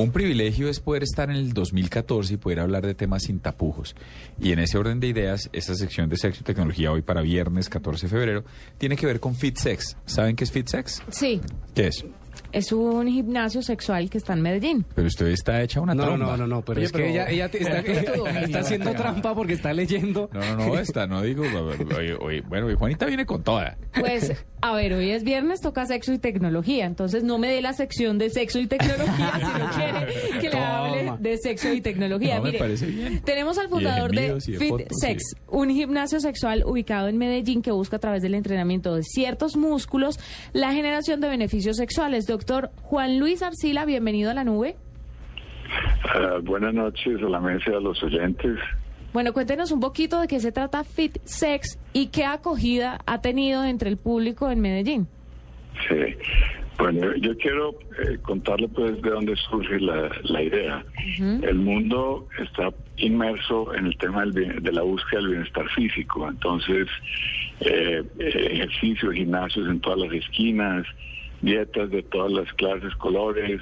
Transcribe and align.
Un 0.00 0.12
privilegio 0.12 0.68
es 0.68 0.78
poder 0.78 1.02
estar 1.02 1.28
en 1.28 1.34
el 1.34 1.52
2014 1.52 2.34
y 2.34 2.36
poder 2.36 2.60
hablar 2.60 2.86
de 2.86 2.94
temas 2.94 3.24
sin 3.24 3.40
tapujos. 3.40 3.96
Y 4.40 4.52
en 4.52 4.60
ese 4.60 4.78
orden 4.78 5.00
de 5.00 5.08
ideas, 5.08 5.50
esta 5.52 5.74
sección 5.74 6.08
de 6.08 6.16
sexo 6.16 6.42
y 6.42 6.44
tecnología 6.44 6.92
hoy 6.92 7.02
para 7.02 7.20
viernes 7.20 7.68
14 7.68 8.06
de 8.06 8.10
febrero 8.10 8.44
tiene 8.78 8.94
que 8.96 9.06
ver 9.06 9.18
con 9.18 9.34
FitSex. 9.34 9.96
¿Saben 10.06 10.36
qué 10.36 10.44
es 10.44 10.52
FitSex? 10.52 11.02
Sí, 11.10 11.40
¿Qué 11.74 11.88
es? 11.88 12.04
es 12.52 12.70
un 12.72 13.08
gimnasio 13.08 13.60
sexual 13.62 14.08
que 14.08 14.18
está 14.18 14.32
en 14.34 14.40
Medellín. 14.42 14.86
Pero 14.94 15.08
usted 15.08 15.26
está 15.26 15.60
hecha 15.60 15.80
una 15.80 15.94
No, 15.94 16.04
tromba. 16.04 16.26
no, 16.28 16.36
no, 16.36 16.46
no, 16.46 16.62
pero 16.64 16.78
Oye, 16.78 16.86
es 16.86 16.92
pero- 16.92 17.04
que 17.04 17.10
ella, 17.10 17.26
ella 17.28 17.48
te- 17.50 17.58
está, 17.60 17.78
está 18.40 18.60
haciendo 18.60 18.92
trampa 18.94 19.34
porque 19.34 19.54
está 19.54 19.72
leyendo. 19.72 20.30
No, 20.32 20.40
no, 20.40 20.56
no, 20.68 20.78
esta, 20.78 21.08
no 21.08 21.20
digo. 21.22 21.42
Oye, 21.98 22.14
oye, 22.14 22.40
bueno, 22.42 22.70
y 22.70 22.74
Juanita 22.74 23.04
viene 23.06 23.26
con 23.26 23.42
toda. 23.42 23.76
Pues, 23.98 24.32
a 24.60 24.74
ver, 24.74 24.92
hoy 24.92 25.10
es 25.10 25.24
viernes, 25.24 25.60
toca 25.60 25.86
sexo 25.86 26.12
y 26.12 26.18
tecnología. 26.18 26.86
Entonces, 26.86 27.22
no 27.22 27.38
me 27.38 27.48
dé 27.48 27.62
la 27.62 27.72
sección 27.72 28.18
de 28.18 28.30
sexo 28.30 28.58
y 28.58 28.66
tecnología 28.66 29.32
si 29.38 29.58
no 29.58 29.70
quiere 29.70 30.40
que 30.40 30.50
le 30.50 30.58
hable 30.58 31.12
de 31.20 31.36
sexo 31.38 31.72
y 31.72 31.80
tecnología. 31.80 32.36
No, 32.36 32.42
me 32.42 32.48
Mire, 32.48 32.58
parece 32.58 32.86
bien. 32.86 33.22
tenemos 33.22 33.58
al 33.58 33.68
fundador 33.68 34.10
de, 34.12 34.40
Fit 34.40 34.68
fotos, 34.68 34.86
Sex, 35.00 35.22
sí. 35.30 35.42
un 35.48 35.70
gimnasio 35.70 36.20
sexual 36.20 36.64
ubicado 36.66 37.08
en 37.08 37.18
Medellín 37.18 37.62
que 37.62 37.70
busca 37.70 37.96
a 37.96 38.00
través 38.00 38.22
del 38.22 38.34
entrenamiento 38.34 38.94
de 38.94 39.02
ciertos 39.02 39.56
músculos 39.56 40.18
la 40.52 40.72
generación 40.72 41.20
de 41.20 41.28
beneficios 41.28 41.76
sexuales. 41.76 42.26
Doctor 42.26 42.70
Juan 42.82 43.18
Luis 43.18 43.42
Arcila, 43.42 43.84
bienvenido 43.84 44.30
a 44.30 44.34
la 44.34 44.44
nube. 44.44 44.76
Ah, 46.14 46.38
buenas 46.42 46.74
noches 46.74 47.20
a 47.22 47.28
la 47.28 47.40
mesa 47.40 47.70
y 47.70 47.74
a 47.74 47.80
los 47.80 48.02
oyentes. 48.02 48.58
Bueno, 49.12 49.32
cuéntenos 49.32 49.72
un 49.72 49.80
poquito 49.80 50.20
de 50.20 50.28
qué 50.28 50.38
se 50.40 50.52
trata 50.52 50.84
Fit 50.84 51.18
Sex 51.24 51.78
y 51.92 52.08
qué 52.08 52.24
acogida 52.24 53.00
ha 53.06 53.20
tenido 53.20 53.64
entre 53.64 53.88
el 53.88 53.96
público 53.96 54.50
en 54.50 54.60
Medellín. 54.60 55.08
Sí. 55.88 56.16
Bueno, 56.78 57.12
yo 57.16 57.36
quiero 57.38 57.70
eh, 58.04 58.18
contarle 58.22 58.68
pues 58.68 59.02
de 59.02 59.10
dónde 59.10 59.34
surge 59.50 59.80
la, 59.80 60.08
la 60.24 60.42
idea. 60.42 60.84
El 61.18 61.56
mundo 61.56 62.28
está 62.40 62.70
inmerso 62.98 63.74
en 63.74 63.86
el 63.86 63.96
tema 63.98 64.20
del 64.20 64.32
bien- 64.32 64.62
de 64.62 64.72
la 64.72 64.82
búsqueda 64.82 65.20
del 65.20 65.30
bienestar 65.30 65.68
físico. 65.70 66.28
Entonces, 66.28 66.86
eh, 67.60 68.04
eh, 68.20 68.48
ejercicios, 68.52 69.12
gimnasios 69.12 69.68
en 69.68 69.80
todas 69.80 69.98
las 69.98 70.12
esquinas, 70.12 70.86
dietas 71.40 71.90
de 71.90 72.02
todas 72.04 72.30
las 72.30 72.52
clases, 72.52 72.94
colores, 72.96 73.60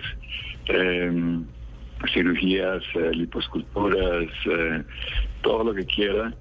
eh, 0.68 1.40
cirugías, 2.12 2.82
eh, 2.94 3.10
liposculturas, 3.12 4.30
eh, 4.46 4.82
todo 5.42 5.64
lo 5.64 5.74
que 5.74 5.84
quiera. 5.86 6.34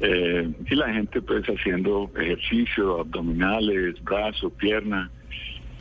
Eh, 0.00 0.48
y 0.70 0.74
la 0.74 0.92
gente 0.92 1.22
pues 1.22 1.44
haciendo 1.46 2.10
ejercicio, 2.16 3.00
abdominales, 3.00 4.02
brazo, 4.04 4.50
pierna, 4.50 5.10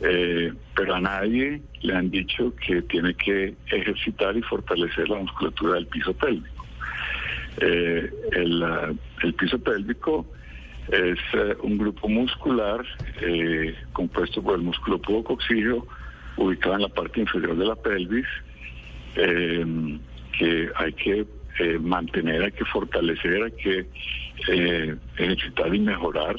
eh, 0.02 0.54
pero 0.76 0.96
a 0.96 1.02
nadie 1.02 1.62
le 1.82 1.96
han 1.96 2.10
dicho 2.10 2.54
que 2.56 2.82
tiene 2.84 3.14
que 3.16 3.56
ejercitar 3.72 4.38
y 4.38 4.42
fortalecer 4.42 5.10
la 5.10 5.20
musculatura 5.20 5.74
del 5.76 5.88
piso 5.88 6.14
pélvico. 6.14 6.66
El, 7.58 8.64
ah, 8.64 8.94
el 9.24 9.34
piso 9.34 9.58
pélvico 9.60 10.26
es 10.90 11.20
un 11.62 11.78
grupo 11.78 12.08
muscular 12.10 12.86
compuesto 13.94 14.44
por 14.44 14.56
el 14.56 14.62
músculo 14.62 15.02
pubocoxígeo 15.02 15.88
ubicado 16.38 16.76
en 16.76 16.82
la 16.82 16.90
parte 16.90 17.22
inferior 17.22 17.56
de 17.56 17.66
la 17.66 17.76
pelvis 17.76 18.28
eh, 19.16 19.66
que 20.38 20.70
hay 20.76 20.94
que 20.94 21.26
eh, 21.60 21.80
mantener, 21.80 22.44
hay 22.44 22.52
que 22.52 22.66
fortalecer, 22.66 23.44
hay 23.44 23.52
que 23.52 23.86
eh, 24.50 24.96
ejercitar 25.18 25.74
y 25.74 25.80
mejorar 25.80 26.36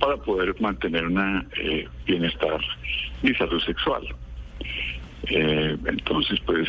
para 0.00 0.16
poder 0.16 0.58
mantener 0.60 1.06
una 1.06 1.46
eh, 1.60 1.86
bienestar 2.06 2.60
y 3.22 3.32
salud 3.34 3.60
sexual. 3.60 4.02
Eh, 5.28 5.76
entonces, 5.86 6.40
pues 6.46 6.68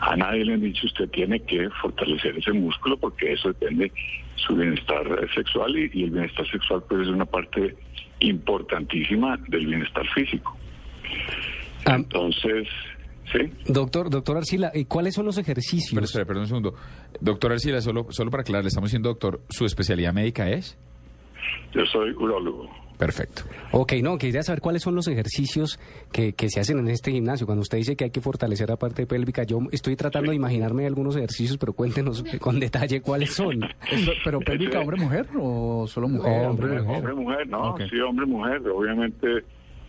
a 0.00 0.16
nadie 0.16 0.44
le 0.44 0.54
han 0.54 0.60
dicho 0.60 0.86
usted 0.86 1.08
tiene 1.10 1.40
que 1.40 1.68
fortalecer 1.80 2.36
ese 2.36 2.52
músculo 2.52 2.96
porque 2.96 3.32
eso 3.32 3.48
depende 3.48 3.84
de 3.84 3.92
su 4.36 4.56
bienestar 4.56 5.04
sexual 5.34 5.76
y, 5.76 5.90
y 5.94 6.04
el 6.04 6.10
bienestar 6.10 6.46
sexual 6.48 6.82
pues 6.88 7.02
es 7.02 7.08
una 7.08 7.24
parte 7.24 7.76
importantísima 8.20 9.36
del 9.48 9.66
bienestar 9.66 10.06
físico. 10.08 10.56
Ah. 11.86 11.94
Entonces, 11.96 12.68
sí. 13.30 13.52
Doctor, 13.66 14.10
doctor 14.10 14.36
Arcila, 14.38 14.70
¿y 14.74 14.84
cuáles 14.86 15.14
son 15.14 15.26
los 15.26 15.38
ejercicios? 15.38 15.92
Pero 15.94 16.04
espera, 16.06 16.24
perdón 16.24 16.42
un 16.42 16.48
segundo. 16.48 16.74
Doctor 17.20 17.52
Arcila, 17.52 17.80
solo, 17.80 18.06
solo 18.10 18.30
para 18.30 18.40
aclarar, 18.42 18.64
le 18.64 18.68
estamos 18.68 18.88
diciendo, 18.88 19.08
doctor, 19.10 19.40
¿su 19.50 19.64
especialidad 19.66 20.12
médica 20.12 20.48
es? 20.50 20.76
Yo 21.74 21.84
soy 21.86 22.10
urólogo. 22.12 22.68
Perfecto. 22.98 23.42
Ok, 23.72 23.94
no, 24.02 24.16
quería 24.16 24.42
saber 24.44 24.60
cuáles 24.60 24.82
son 24.82 24.94
los 24.94 25.08
ejercicios 25.08 25.80
que, 26.12 26.34
que 26.34 26.48
se 26.50 26.60
hacen 26.60 26.78
en 26.78 26.86
este 26.88 27.10
gimnasio. 27.10 27.46
Cuando 27.46 27.62
usted 27.62 27.78
dice 27.78 27.96
que 27.96 28.04
hay 28.04 28.10
que 28.10 28.20
fortalecer 28.20 28.68
la 28.68 28.76
parte 28.76 29.06
pélvica, 29.06 29.42
yo 29.42 29.58
estoy 29.72 29.96
tratando 29.96 30.30
de 30.30 30.36
imaginarme 30.36 30.86
algunos 30.86 31.16
ejercicios, 31.16 31.58
pero 31.58 31.72
cuéntenos 31.72 32.22
con 32.40 32.60
detalle 32.60 33.00
cuáles 33.00 33.32
son. 33.34 33.64
Eso- 33.90 34.12
¿Pero 34.24 34.38
pélvica 34.40 34.78
hombre-mujer 34.80 35.26
o 35.40 35.86
solo 35.88 36.08
mujer? 36.08 36.46
Hombre, 36.46 36.80
mujer. 36.80 36.96
Hombre, 36.98 37.14
mujer, 37.14 37.48
no, 37.48 37.74
sí, 37.90 37.98
hombre, 37.98 38.26
mujer. 38.26 38.62
Obviamente 38.68 39.26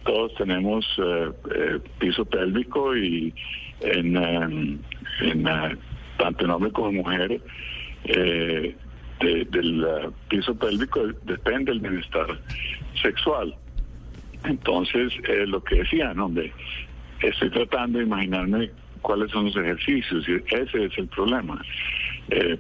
todos 0.06 0.34
tenemos 0.36 0.86
eh, 0.98 1.30
eh, 1.56 1.80
piso 2.00 2.26
pélvico 2.26 2.96
y 2.96 3.34
en, 3.82 4.18
eh, 4.18 4.80
en, 5.22 5.48
eh, 5.48 5.78
tanto 6.18 6.46
en 6.46 6.52
hombre 6.52 6.72
como 6.72 6.90
en 6.90 6.96
mujer 6.98 7.42
eh, 8.06 8.76
de- 9.20 9.46
del 9.46 9.86
piso 10.30 10.56
pélvico 10.56 11.02
depende 11.24 11.72
el 11.72 11.80
bienestar 11.80 12.28
sexual. 13.02 13.56
Entonces, 14.44 15.14
lo 15.48 15.64
que 15.64 15.76
decían, 15.78 16.20
hombre, 16.20 16.52
estoy 17.22 17.50
tratando 17.52 18.00
de 18.00 18.06
imaginarme 18.06 18.72
cuáles 19.02 19.32
son 19.32 19.46
los 19.46 19.56
ejercicios 19.56 20.28
y 20.28 20.34
ese 20.54 20.86
es 20.86 20.98
el 20.98 21.08
problema. 21.08 21.62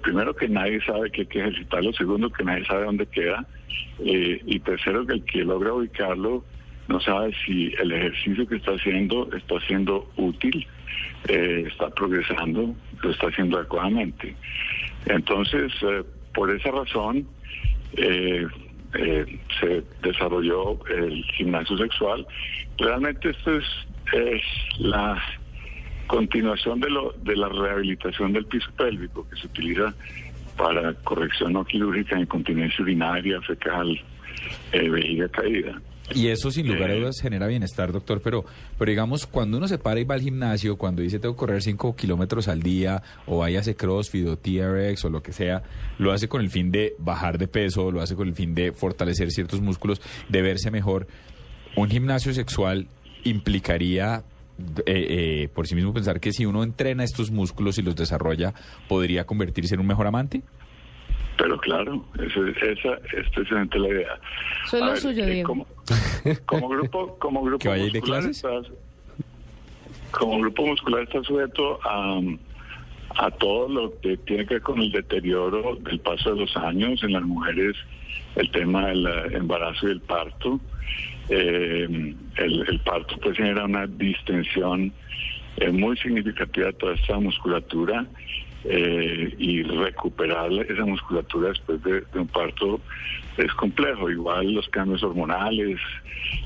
Primero 0.01 0.33
que 0.33 0.47
nadie 0.47 0.79
sabe 0.85 1.11
que 1.11 1.21
hay 1.21 1.27
que 1.27 1.39
ejercitarlo, 1.39 1.91
segundo 1.93 2.29
que 2.29 2.43
nadie 2.45 2.63
sabe 2.65 2.85
dónde 2.85 3.05
queda 3.07 3.45
y 3.99 4.59
tercero 4.61 5.05
que 5.05 5.13
el 5.15 5.25
que 5.25 5.43
logra 5.43 5.73
ubicarlo 5.73 6.45
no 6.87 6.99
sabe 6.99 7.33
si 7.45 7.73
el 7.79 7.91
ejercicio 7.91 8.47
que 8.47 8.57
está 8.57 8.71
haciendo 8.71 9.29
está 9.35 9.59
siendo 9.61 10.09
útil, 10.17 10.67
eh, 11.27 11.65
está 11.67 11.89
progresando, 11.89 12.75
lo 13.01 13.09
está 13.09 13.27
haciendo 13.27 13.57
adecuadamente. 13.57 14.35
Entonces, 15.05 15.71
eh, 15.81 16.03
por 16.33 16.51
esa 16.51 16.71
razón, 16.71 17.25
eh, 17.93 18.45
se 19.59 19.83
desarrolló 20.03 20.85
el 20.87 21.23
gimnasio 21.35 21.77
sexual. 21.77 22.27
Realmente 22.77 23.29
esto 23.29 23.57
es, 23.57 23.65
es 24.13 24.41
la 24.79 25.21
continuación 26.07 26.79
de, 26.79 26.89
lo, 26.89 27.13
de 27.23 27.35
la 27.35 27.49
rehabilitación 27.49 28.33
del 28.33 28.45
piso 28.45 28.69
pélvico 28.77 29.27
que 29.29 29.35
se 29.37 29.47
utiliza 29.47 29.93
para 30.57 30.93
corrección 30.93 31.53
no 31.53 31.65
quirúrgica, 31.65 32.19
incontinencia 32.19 32.83
urinaria, 32.83 33.41
fecal, 33.41 33.99
vejiga 34.71 35.27
caída. 35.29 35.81
Y 36.13 36.27
eso 36.27 36.51
sin 36.51 36.67
lugar 36.67 36.91
a 36.91 36.95
dudas 36.95 37.21
genera 37.21 37.47
bienestar, 37.47 37.93
doctor, 37.93 38.19
pero, 38.21 38.43
pero 38.77 38.89
digamos, 38.89 39.25
cuando 39.25 39.57
uno 39.57 39.69
se 39.69 39.77
para 39.77 40.01
y 40.01 40.03
va 40.03 40.15
al 40.15 40.21
gimnasio, 40.21 40.75
cuando 40.77 41.01
dice 41.01 41.17
tengo 41.17 41.33
que 41.33 41.39
correr 41.39 41.61
5 41.61 41.95
kilómetros 41.95 42.49
al 42.49 42.61
día, 42.61 43.01
o 43.25 43.37
vaya 43.39 43.59
a 43.59 43.61
hacer 43.61 43.77
CrossFit 43.77 44.27
o 44.27 44.37
TRX 44.37 45.05
o 45.05 45.09
lo 45.09 45.23
que 45.23 45.31
sea, 45.31 45.63
lo 45.99 46.11
hace 46.11 46.27
con 46.27 46.41
el 46.41 46.49
fin 46.49 46.71
de 46.71 46.93
bajar 46.99 47.37
de 47.37 47.47
peso, 47.47 47.89
lo 47.89 48.01
hace 48.01 48.15
con 48.15 48.27
el 48.27 48.35
fin 48.35 48.53
de 48.53 48.73
fortalecer 48.73 49.31
ciertos 49.31 49.61
músculos, 49.61 50.01
de 50.27 50.41
verse 50.41 50.71
mejor. 50.71 51.07
Un 51.77 51.89
gimnasio 51.89 52.33
sexual 52.33 52.87
implicaría, 53.23 54.23
eh, 54.85 55.07
eh, 55.45 55.49
por 55.55 55.67
sí 55.67 55.75
mismo, 55.75 55.93
pensar 55.93 56.19
que 56.19 56.33
si 56.33 56.45
uno 56.45 56.63
entrena 56.63 57.03
estos 57.05 57.31
músculos 57.31 57.77
y 57.77 57.81
los 57.81 57.95
desarrolla, 57.95 58.53
podría 58.89 59.25
convertirse 59.25 59.75
en 59.75 59.79
un 59.81 59.87
mejor 59.87 60.07
amante. 60.07 60.41
Pero 61.37 61.57
claro, 61.59 62.05
eso- 62.19 62.45
esa 62.45 62.93
es 63.17 63.29
precisamente 63.33 63.79
la 63.79 63.87
idea. 63.89 64.19
Eso 64.67 64.77
es 64.77 64.83
A 64.83 64.85
lo 64.85 64.91
ver, 64.91 65.01
suyo, 65.01 65.23
eh, 65.25 65.31
Diego. 65.31 65.47
Como, 65.47 65.67
como 66.45 66.69
grupo, 66.69 67.15
como 67.19 67.41
grupo 67.45 67.59
¿Que 67.59 67.69
vaya 67.69 67.83
de 67.85 67.91
muscular 67.99 68.21
clases? 68.23 68.37
estás- 68.37 68.71
como 70.11 70.39
grupo 70.39 70.65
muscular 70.67 71.03
está 71.03 71.23
sujeto 71.23 71.79
a, 71.83 72.19
a 73.15 73.31
todo 73.31 73.67
lo 73.67 73.99
que 73.99 74.15
tiene 74.17 74.45
que 74.45 74.55
ver 74.55 74.63
con 74.63 74.79
el 74.79 74.91
deterioro 74.91 75.75
del 75.77 75.99
paso 75.99 76.33
de 76.35 76.41
los 76.41 76.55
años 76.57 77.03
en 77.03 77.13
las 77.13 77.23
mujeres, 77.23 77.75
el 78.35 78.49
tema 78.51 78.87
del 78.87 79.05
eh, 79.07 79.37
embarazo 79.37 79.87
y 79.87 79.91
el 79.91 80.01
parto. 80.01 80.59
Eh, 81.29 82.15
el, 82.37 82.65
el 82.69 82.79
parto 82.81 83.15
pues 83.21 83.37
genera 83.37 83.65
una 83.65 83.87
distensión 83.87 84.91
eh, 85.57 85.71
muy 85.71 85.95
significativa 85.97 86.67
de 86.67 86.73
toda 86.73 86.93
esta 86.95 87.17
musculatura 87.19 88.05
eh, 88.65 89.33
y 89.37 89.63
recuperar 89.63 90.51
esa 90.51 90.85
musculatura 90.85 91.49
después 91.49 91.81
de, 91.83 92.01
de 92.01 92.19
un 92.19 92.27
parto 92.27 92.79
es 93.37 93.51
complejo. 93.53 94.09
Igual 94.09 94.53
los 94.53 94.67
cambios 94.69 95.03
hormonales 95.03 95.79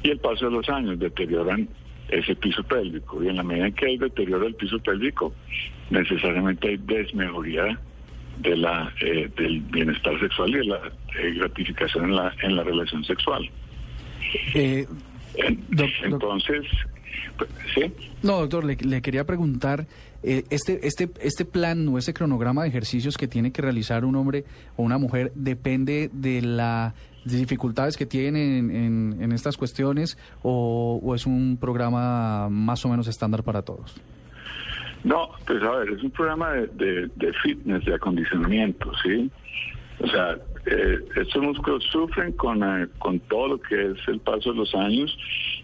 y 0.03 0.09
el 0.09 0.19
paso 0.19 0.45
de 0.45 0.51
los 0.51 0.69
años 0.69 0.99
deterioran 0.99 1.67
ese 2.09 2.35
piso 2.35 2.63
pélvico. 2.63 3.23
Y 3.23 3.27
en 3.27 3.35
la 3.37 3.43
medida 3.43 3.67
en 3.67 3.73
que 3.73 3.85
hay 3.85 3.97
deterioro 3.97 4.45
del 4.45 4.55
piso 4.55 4.79
pélvico, 4.79 5.33
necesariamente 5.89 6.69
hay 6.69 6.77
desmejoría 6.77 7.79
de 8.39 8.55
la, 8.55 8.93
eh, 9.01 9.29
del 9.35 9.61
bienestar 9.61 10.19
sexual 10.19 10.49
y 10.51 10.53
de 10.53 10.65
la 10.65 10.79
eh, 11.19 11.33
gratificación 11.37 12.05
en 12.05 12.15
la, 12.15 12.33
en 12.41 12.55
la 12.55 12.63
relación 12.63 13.03
sexual. 13.03 13.49
Eh, 14.53 14.85
entonces, 16.03 16.65
¿sí? 17.73 17.91
No, 18.23 18.39
doctor, 18.39 18.63
le, 18.63 18.75
le 18.75 19.01
quería 19.01 19.25
preguntar, 19.25 19.87
eh, 20.23 20.43
este, 20.49 20.85
este, 20.87 21.09
este 21.21 21.45
plan 21.45 21.87
o 21.87 21.97
ese 21.97 22.13
cronograma 22.13 22.63
de 22.63 22.69
ejercicios 22.69 23.17
que 23.17 23.27
tiene 23.27 23.51
que 23.51 23.61
realizar 23.61 24.05
un 24.05 24.15
hombre 24.15 24.45
o 24.75 24.83
una 24.83 24.97
mujer 24.97 25.31
depende 25.35 26.09
de 26.13 26.41
las 26.41 26.93
dificultades 27.25 27.97
que 27.97 28.05
tienen 28.05 28.71
en, 29.21 29.31
estas 29.31 29.57
cuestiones 29.57 30.17
o, 30.43 31.13
es 31.13 31.25
un 31.25 31.57
programa 31.59 32.47
más 32.49 32.85
o 32.85 32.89
menos 32.89 33.07
estándar 33.07 33.43
para 33.43 33.61
todos? 33.61 33.99
No, 35.03 35.29
pues 35.45 35.61
a 35.61 35.71
ver, 35.71 35.89
es 35.91 36.03
un 36.03 36.11
programa 36.11 36.51
de 36.53 37.33
fitness, 37.43 37.85
de 37.85 37.95
acondicionamiento, 37.95 38.91
¿sí? 39.03 39.29
O 39.99 40.07
sea, 40.07 40.37
eh, 40.67 40.99
estos 41.15 41.41
músculos 41.41 41.83
sufren 41.85 42.33
con, 42.33 42.61
eh, 42.63 42.87
con 42.99 43.19
todo 43.21 43.47
lo 43.47 43.61
que 43.61 43.91
es 43.91 44.07
el 44.07 44.19
paso 44.19 44.51
de 44.51 44.57
los 44.57 44.75
años 44.75 45.17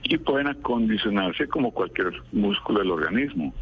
y 0.03 0.17
pueden 0.17 0.47
acondicionarse 0.47 1.47
como 1.47 1.71
cualquier 1.71 2.13
músculo 2.31 2.79
del 2.79 2.91
organismo. 2.91 3.53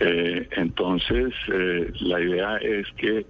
Eh, 0.00 0.48
entonces, 0.52 1.32
eh, 1.52 1.90
la 2.00 2.20
idea 2.20 2.56
es 2.58 2.86
que 2.96 3.26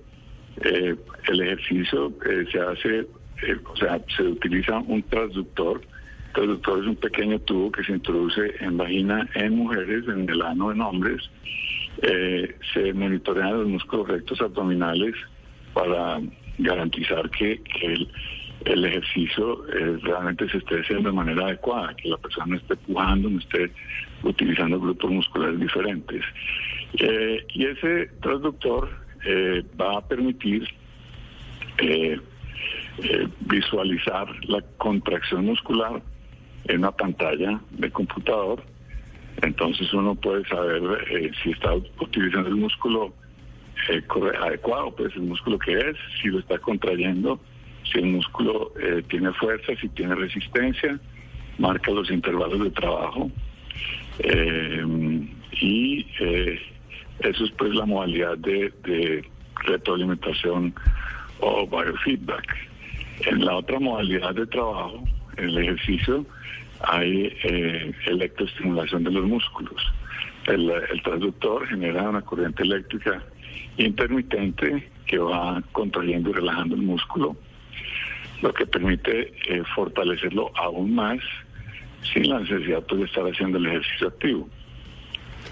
eh, 0.64 0.96
el 1.28 1.40
ejercicio 1.40 2.12
se 2.50 2.60
hace, 2.60 3.06
o 3.64 3.76
sea, 3.76 4.00
se 4.16 4.22
utiliza 4.25 4.78
un 4.78 5.02
transductor. 5.04 5.80
Transductor 6.34 6.80
es 6.80 6.86
un 6.86 6.96
pequeño 6.96 7.38
tubo 7.40 7.72
que 7.72 7.84
se 7.84 7.92
introduce 7.92 8.54
en 8.60 8.76
vagina 8.76 9.28
en 9.34 9.56
mujeres, 9.56 10.04
en 10.08 10.28
el 10.28 10.42
ano 10.42 10.72
en 10.72 10.80
hombres. 10.80 11.30
Se 12.72 12.92
monitorean 12.92 13.58
los 13.58 13.69
músculos 13.69 14.08
rectos 14.08 14.40
abdominales 14.40 15.14
para 15.75 16.20
garantizar 16.58 17.28
que 17.30 17.60
el, 17.82 18.08
el 18.68 18.84
ejercicio 18.84 19.66
eh, 19.68 19.98
realmente 20.02 20.48
se 20.50 20.58
esté 20.58 20.80
haciendo 20.80 21.08
de 21.08 21.16
manera 21.16 21.46
adecuada, 21.46 21.94
que 21.94 22.08
la 22.08 22.18
persona 22.18 22.46
no 22.46 22.56
esté 22.56 22.76
pujando, 22.76 23.30
no 23.30 23.38
esté 23.38 23.70
utilizando 24.22 24.78
grupos 24.78 25.10
musculares 25.10 25.58
diferentes. 25.58 26.22
Eh, 26.98 27.44
y 27.54 27.66
ese 27.66 28.06
transductor 28.20 28.90
eh, 29.24 29.64
va 29.80 29.98
a 29.98 30.06
permitir 30.06 30.68
visualizar 33.40 34.26
la 34.46 34.60
contracción 34.78 35.46
muscular 35.46 36.02
en 36.64 36.78
una 36.78 36.90
pantalla 36.90 37.60
de 37.70 37.90
computador. 37.90 38.62
Entonces 39.42 39.92
uno 39.94 40.16
puede 40.16 40.44
saber 40.48 40.82
si 41.40 41.52
está 41.52 41.74
utilizando 41.74 42.48
el 42.48 42.56
músculo 42.56 43.14
adecuado, 44.42 44.90
pues 44.96 45.14
el 45.14 45.22
músculo 45.22 45.56
que 45.60 45.78
es, 45.78 45.96
si 46.20 46.28
lo 46.28 46.40
está 46.40 46.58
contrayendo, 46.58 47.40
si 47.90 47.99
el 47.99 48.06
músculo 48.06 48.73
eh, 48.81 49.02
tiene 49.08 49.32
fuerza, 49.35 49.73
si 49.81 49.88
tiene 49.90 50.14
resistencia, 50.14 50.99
marca 51.58 51.90
los 51.90 52.11
intervalos 52.11 52.61
de 52.61 52.70
trabajo. 52.70 53.31
Eh, 54.20 54.85
y 55.61 56.06
eh, 56.20 56.61
eso 57.20 57.44
es 57.44 57.50
pues 57.52 57.75
la 57.75 57.87
modalidad 57.87 58.37
de, 58.38 59.25
retroalimentación 59.67 60.73
o 61.40 61.67
biofeedback. 61.67 62.56
En 63.26 63.44
la 63.44 63.56
otra 63.56 63.81
modalidad 63.81 64.35
de 64.35 64.46
trabajo, 64.46 65.02
en 65.37 65.44
el 65.46 65.58
ejercicio, 65.58 66.25
hay 66.81 67.37
electroestimulación 68.06 69.02
de 69.02 69.11
los 69.11 69.25
músculos. 69.25 69.82
El 70.46 70.73
transductor 71.02 71.67
genera 71.67 72.08
una 72.08 72.23
corriente 72.23 72.62
eléctrica 72.62 73.20
intermitente 73.79 74.88
que 75.06 75.19
va 75.19 75.61
contrayendo 75.73 76.31
y 76.31 76.35
relajando 76.35 76.76
el 76.76 76.82
músculo, 76.82 77.37
lo 78.43 78.52
que 78.52 78.67
permite 78.67 79.32
eh, 79.49 79.62
fortalecerlo 79.75 80.50
aún 80.56 80.94
más 80.94 81.19
sin 82.12 82.29
la 82.29 82.40
necesidad 82.40 82.82
pues, 82.88 83.00
de 83.00 83.06
estar 83.06 83.25
haciendo 83.25 83.58
el 83.58 83.67
ejercicio 83.67 84.08
activo. 84.08 84.49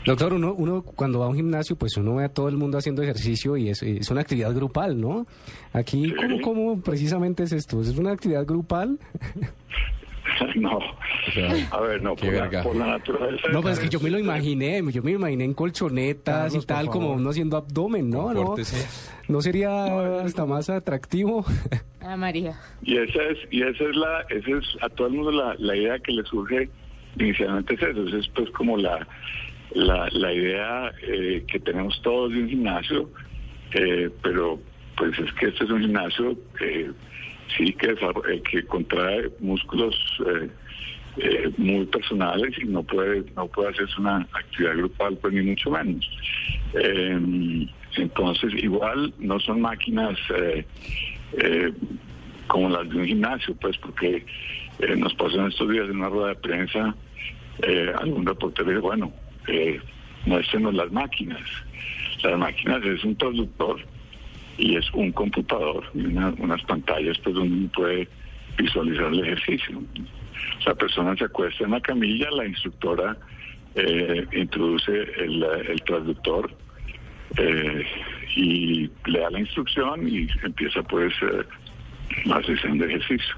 Doctor, 0.05 0.35
uno, 0.35 0.55
uno 0.55 0.83
cuando 0.83 1.21
va 1.21 1.27
a 1.27 1.29
un 1.29 1.37
gimnasio, 1.37 1.77
pues 1.77 1.97
uno 1.97 2.17
ve 2.17 2.25
a 2.25 2.29
todo 2.29 2.49
el 2.49 2.57
mundo 2.57 2.79
haciendo 2.79 3.03
ejercicio 3.03 3.57
y 3.57 3.71
es, 3.71 3.83
es 3.83 4.11
una 4.11 4.21
actividad 4.21 4.55
grupal, 4.55 5.01
¿no? 5.01 5.27
Aquí, 5.73 6.13
¿cómo, 6.15 6.41
¿cómo 6.43 6.81
precisamente 6.81 7.43
es 7.43 7.53
esto? 7.53 7.81
¿Es 7.81 7.97
una 7.97 8.13
actividad 8.13 8.47
grupal? 8.47 8.99
no, 10.57 10.79
sea, 11.33 11.51
a 11.71 11.81
ver, 11.81 12.03
no, 12.03 12.17
por 12.17 12.33
la, 12.33 12.63
por 12.63 12.77
la 12.77 12.87
naturaleza. 12.87 13.49
No, 13.53 13.63
pues 13.63 13.75
es 13.75 13.81
que 13.85 13.89
yo 13.89 14.01
me 14.01 14.11
lo 14.11 14.19
imaginé, 14.19 14.83
yo 14.93 15.03
me 15.03 15.13
imaginé 15.13 15.45
en 15.45 15.55
colchonetas 15.55 16.45
Carlos, 16.45 16.65
y 16.65 16.67
tal, 16.67 16.87
como 16.89 17.13
uno 17.13 17.31
haciendo 17.31 17.57
abdomen, 17.57 18.11
¿no? 18.11 18.33
¿No. 18.33 18.55
¿No 19.29 19.41
sería 19.41 20.21
hasta 20.21 20.47
más 20.47 20.71
atractivo? 20.71 21.45
Ah, 22.09 22.17
María. 22.17 22.55
Y 22.83 22.99
esa 22.99 23.21
es, 23.21 23.39
y 23.51 23.63
esa 23.63 23.83
es 23.83 23.97
la, 23.97 24.21
esa 24.29 24.59
es 24.59 24.65
a 24.81 24.89
todo 24.91 25.09
el 25.09 25.15
mundo 25.15 25.33
la, 25.33 25.57
la 25.59 25.75
idea 25.75 25.99
que 25.99 26.13
le 26.13 26.23
surge 26.23 26.71
inicialmente 27.19 27.75
es 27.75 27.83
eso, 27.83 28.07
Esa 28.07 28.19
es 28.19 28.29
pues 28.29 28.49
como 28.51 28.77
la, 28.77 29.05
la, 29.75 30.09
la 30.13 30.33
idea 30.33 30.93
eh, 31.03 31.45
que 31.51 31.59
tenemos 31.59 32.01
todos 32.03 32.33
de 32.33 32.43
un 32.43 32.49
gimnasio, 32.49 33.11
eh, 33.73 34.09
pero 34.23 34.61
pues 34.97 35.19
es 35.19 35.33
que 35.33 35.47
este 35.49 35.65
es 35.65 35.71
un 35.71 35.81
gimnasio 35.81 36.37
eh, 36.61 36.93
sí 37.57 37.77
eh, 37.81 38.43
que 38.51 38.65
contrae 38.67 39.31
músculos 39.41 39.95
eh, 40.27 40.51
eh, 41.19 41.51
muy 41.57 41.87
personales 41.87 42.55
y 42.61 42.65
no 42.67 42.83
puede 42.83 43.25
no 43.35 43.47
puede 43.47 43.71
hacerse 43.71 44.01
una 44.01 44.19
actividad 44.33 44.77
grupal 44.77 45.17
pues 45.19 45.35
ni 45.35 45.43
mucho 45.43 45.71
menos. 45.71 46.09
Entonces 47.97 48.53
igual 48.63 49.15
no 49.19 49.41
son 49.41 49.61
máquinas 49.63 50.19
como 52.47 52.69
las 52.69 52.89
de 52.89 52.97
un 52.97 53.07
gimnasio, 53.07 53.55
pues 53.57 53.77
porque 53.79 54.25
nos 54.97 55.15
pasó 55.15 55.41
en 55.41 55.47
estos 55.47 55.71
días 55.71 55.89
en 55.89 55.97
una 55.97 56.11
rueda 56.11 56.29
de 56.29 56.35
prensa, 56.37 56.95
algún 57.99 58.27
reportero 58.27 58.69
dijo, 58.69 58.83
bueno, 58.83 59.13
muéstrenos 60.27 60.75
las 60.75 60.93
máquinas. 60.93 61.41
Las 62.23 62.39
máquinas 62.39 62.85
es 62.85 63.03
un 63.05 63.17
traductor 63.17 63.81
y 64.59 64.77
es 64.77 64.91
un 64.93 65.13
computador 65.13 65.85
unas 65.95 66.63
pantallas 66.63 67.19
pues 67.19 67.35
donde 67.35 67.55
uno 67.55 67.69
puede 67.75 68.09
visualizar 68.59 69.07
el 69.07 69.21
ejercicio. 69.21 69.83
La 70.65 70.75
persona 70.75 71.17
se 71.17 71.25
acuesta 71.25 71.65
en 71.65 71.73
la 71.73 71.81
camilla, 71.81 72.31
la 72.31 72.47
instructora 72.47 73.17
eh, 73.75 74.27
introduce 74.33 74.93
el, 74.93 75.43
el 75.43 75.83
traductor 75.83 76.51
eh, 77.37 77.85
y 78.35 78.91
le 79.07 79.21
da 79.21 79.31
la 79.31 79.41
instrucción 79.41 80.09
y 80.09 80.29
empieza 80.43 80.83
pues 80.83 81.13
eh, 81.23 81.45
la 82.25 82.43
sesión 82.43 82.79
de 82.79 82.87
ejercicio. 82.87 83.37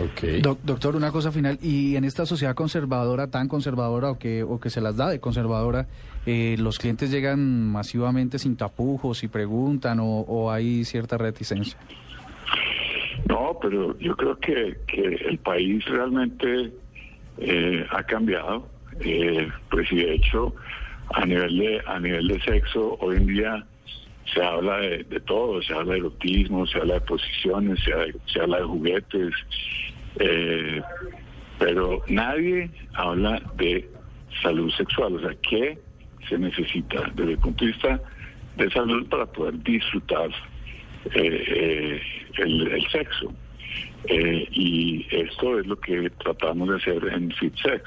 Ok. 0.00 0.42
Doc- 0.42 0.60
doctor, 0.62 0.94
una 0.96 1.10
cosa 1.10 1.32
final, 1.32 1.58
y 1.62 1.96
en 1.96 2.04
esta 2.04 2.26
sociedad 2.26 2.54
conservadora, 2.54 3.28
tan 3.30 3.48
conservadora 3.48 4.10
o 4.10 4.18
que, 4.18 4.42
o 4.42 4.60
que 4.60 4.70
se 4.70 4.80
las 4.80 4.96
da 4.96 5.08
de 5.08 5.18
conservadora, 5.20 5.86
eh, 6.26 6.56
¿los 6.58 6.78
clientes 6.78 7.10
llegan 7.10 7.70
masivamente 7.72 8.38
sin 8.38 8.56
tapujos 8.56 9.24
y 9.24 9.28
preguntan 9.28 9.98
o, 10.00 10.20
o 10.20 10.50
hay 10.50 10.84
cierta 10.84 11.16
reticencia? 11.16 11.78
No, 13.28 13.58
pero 13.60 13.98
yo 13.98 14.14
creo 14.16 14.38
que, 14.38 14.76
que 14.86 15.02
el 15.28 15.38
país 15.38 15.84
realmente 15.86 16.72
eh, 17.38 17.86
ha 17.90 18.02
cambiado. 18.04 18.68
Eh, 19.00 19.48
pues 19.70 19.90
y 19.92 19.96
de 19.96 20.14
hecho, 20.14 20.54
a 21.14 21.24
nivel 21.24 21.58
de, 21.58 21.80
a 21.86 21.98
nivel 22.00 22.28
de 22.28 22.40
sexo, 22.40 22.96
hoy 23.00 23.16
en 23.16 23.26
día 23.26 23.66
se 24.32 24.42
habla 24.42 24.78
de, 24.78 25.20
todo, 25.26 25.62
se 25.62 25.72
habla 25.74 25.92
de 25.94 25.98
erotismo, 26.00 26.66
se 26.66 26.78
habla 26.78 26.94
de 26.94 27.00
posiciones, 27.02 27.78
se, 27.80 27.92
se 28.32 28.40
habla 28.40 28.58
de 28.58 28.64
juguetes, 28.64 29.34
eh, 30.18 30.82
pero 31.58 32.02
nadie 32.08 32.70
habla 32.94 33.42
de 33.56 33.88
salud 34.42 34.70
sexual, 34.72 35.16
o 35.16 35.20
sea, 35.20 35.34
¿qué 35.48 35.78
se 36.28 36.38
necesita 36.38 37.10
desde 37.14 37.32
el 37.32 37.38
punto 37.38 37.64
de 37.64 37.72
vista 37.72 38.00
de 38.56 38.70
salud 38.70 39.08
para 39.08 39.26
poder 39.26 39.62
disfrutar 39.62 40.30
eh, 41.14 41.44
eh, 41.48 42.02
el, 42.36 42.68
el 42.68 42.88
sexo? 42.90 43.32
Eh, 44.04 44.46
y 44.52 45.06
esto 45.10 45.58
es 45.58 45.66
lo 45.66 45.78
que 45.80 46.10
tratamos 46.10 46.68
de 46.68 46.76
hacer 46.76 47.04
en 47.12 47.30
FitSex, 47.32 47.82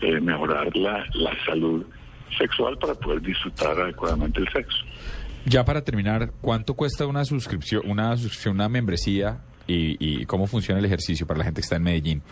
es 0.00 0.22
mejorar 0.22 0.76
la, 0.76 1.06
la 1.14 1.44
salud 1.46 1.84
sexual 2.36 2.76
para 2.78 2.94
poder 2.94 3.22
disfrutar 3.22 3.78
adecuadamente 3.78 4.40
el 4.40 4.48
sexo. 4.50 4.84
Ya 5.46 5.64
para 5.64 5.82
terminar, 5.82 6.30
¿cuánto 6.40 6.74
cuesta 6.74 7.06
una 7.06 7.24
suscripción, 7.24 7.82
una 7.84 8.16
suscripción, 8.16 8.54
una 8.54 8.68
membresía 8.68 9.38
y, 9.66 10.24
cómo 10.26 10.46
funciona 10.46 10.78
el 10.78 10.86
ejercicio 10.86 11.26
para 11.26 11.38
la 11.38 11.44
gente 11.44 11.60
que 11.60 11.64
está 11.64 11.76
en 11.76 11.82
Medellín? 11.82 12.22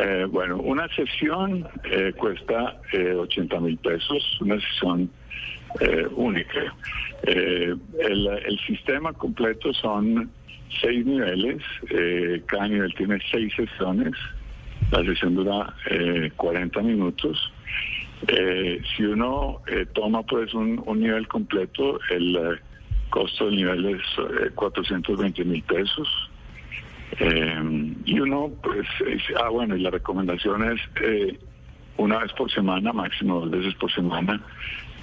Eh, 0.00 0.26
bueno, 0.28 0.58
una 0.58 0.88
sesión 0.94 1.66
eh, 1.84 2.12
cuesta 2.16 2.76
eh, 2.92 3.14
80 3.14 3.60
mil 3.60 3.78
pesos, 3.78 4.38
una 4.40 4.60
sesión 4.60 5.10
eh, 5.80 6.06
única. 6.16 6.74
Eh, 7.22 7.74
el, 8.00 8.26
el 8.26 8.58
sistema 8.66 9.12
completo 9.12 9.72
son 9.74 10.30
seis 10.80 11.06
niveles, 11.06 11.62
cada 12.46 12.68
nivel 12.68 12.94
tiene 12.94 13.18
seis 13.30 13.52
sesiones, 13.56 14.12
la 14.90 15.04
sesión 15.04 15.34
dura 15.34 15.74
eh, 15.90 16.30
40 16.36 16.80
minutos. 16.80 17.52
Eh, 18.26 18.82
si 18.96 19.04
uno 19.04 19.60
eh, 19.68 19.86
toma 19.94 20.22
pues 20.24 20.52
un, 20.54 20.82
un 20.86 21.00
nivel 21.00 21.28
completo, 21.28 22.00
el 22.10 22.36
eh, 22.36 22.58
costo 23.10 23.46
del 23.46 23.56
nivel 23.56 23.86
es 23.86 24.02
eh, 24.18 24.50
420 24.54 25.44
mil 25.44 25.62
pesos. 25.62 26.08
Eh, 27.20 27.94
y 28.04 28.20
uno, 28.20 28.50
pues, 28.62 28.86
es- 29.06 29.22
ah, 29.42 29.48
bueno, 29.48 29.76
y 29.76 29.80
la 29.80 29.90
recomendación 29.90 30.72
es 30.72 30.80
eh, 31.02 31.38
una 31.96 32.18
vez 32.18 32.32
por 32.32 32.50
semana, 32.50 32.92
máximo 32.92 33.40
dos 33.40 33.50
veces 33.50 33.74
por 33.76 33.90
semana, 33.92 34.40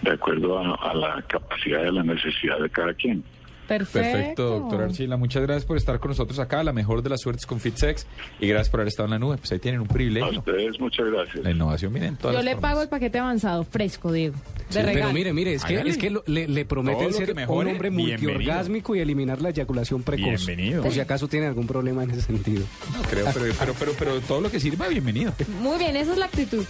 de 0.02 0.12
acuerdo 0.12 0.60
a, 0.60 0.76
a 0.76 0.94
la 0.94 1.22
capacidad 1.24 1.84
y 1.84 1.88
a 1.88 1.92
la 1.92 2.04
necesidad 2.04 2.60
de 2.60 2.70
cada 2.70 2.94
quien. 2.94 3.24
Perfecto. 3.68 4.00
Perfecto, 4.00 4.50
doctor 4.60 4.82
Archila. 4.84 5.18
Muchas 5.18 5.42
gracias 5.44 5.66
por 5.66 5.78
estar 5.78 6.00
con 6.00 6.10
nosotros 6.10 6.38
acá. 6.40 6.64
La 6.64 6.74
mejor 6.74 7.02
de 7.02 7.10
las 7.10 7.22
suertes 7.22 7.46
con 7.46 7.60
FitSex. 7.60 8.06
Y 8.40 8.48
gracias 8.48 8.70
por 8.70 8.80
haber 8.82 8.90
estado 8.90 9.06
en 9.08 9.12
la 9.12 9.20
nube. 9.20 9.38
Pues 9.38 9.52
ahí 9.52 9.60
tienen 9.60 9.82
un 9.82 9.88
A 9.90 9.94
privilegio. 9.94 10.40
ustedes, 10.40 10.80
muchas 10.80 11.06
gracias. 11.08 11.44
La 11.44 11.52
innovación 11.52 11.92
viene 11.94 12.08
en 12.08 12.16
todas 12.18 12.34
Yo 12.34 12.38
las 12.38 12.46
le 12.46 12.52
formas. 12.54 12.72
pago 12.72 12.82
el 12.84 12.90
paquete 12.90 13.20
avanzado, 13.20 13.64
fresco, 13.64 14.12
Diego. 14.12 14.36
De 14.72 14.84
Pero 14.84 15.14
mire, 15.14 15.32
mire, 15.34 15.54
es 15.54 15.64
que, 15.64 15.76
es 15.80 15.98
que 15.98 16.10
lo- 16.10 16.24
le, 16.26 16.48
le 16.48 16.66
prometen 16.66 17.14
ser 17.14 17.36
mejore, 17.36 17.70
un 17.70 17.76
hombre 17.76 17.92
multiorgásmico 17.92 18.96
y 18.96 19.00
eliminar 19.00 19.42
la 19.42 19.50
eyaculación 19.50 20.04
precoz. 20.04 20.46
Bienvenido. 20.46 20.82
Por 20.84 20.92
si 20.92 21.00
acaso 21.00 21.28
tiene 21.28 21.46
algún 21.48 21.68
problema 21.68 22.04
en 22.04 22.12
ese 22.12 22.22
sentido. 22.22 22.64
No 22.96 23.02
creo, 23.04 23.26
pero, 23.34 23.46
pero, 23.60 23.74
pero, 23.80 23.92
pero 23.98 24.20
todo 24.22 24.42
lo 24.42 24.50
que 24.52 24.60
sirva, 24.60 24.88
bienvenido. 24.88 25.34
Muy 25.62 25.78
bien, 25.78 25.96
esa 25.96 26.14
es 26.14 26.18
la 26.18 26.26
actitud. 26.26 26.66